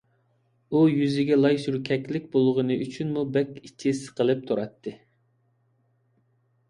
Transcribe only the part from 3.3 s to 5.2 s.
بەك ئىچى سىقىلىپ تۇراتتى.